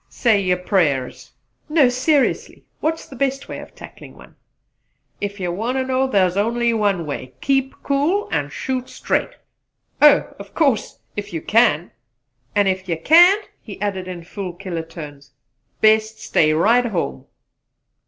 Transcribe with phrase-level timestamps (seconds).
[0.09, 1.31] "Say yer prayers!"
[1.69, 4.35] "No seriously what is the best way of tackling one?"
[5.21, 9.35] "Ef yer wawnt to know, thar's only one way: Keep cool and shoot straight!"
[10.01, 10.33] "Oh!
[10.39, 11.91] of course if you can?"
[12.55, 15.33] "An' ef you can't" he added in fool killer tones,
[15.83, 17.27] "best stay right home!"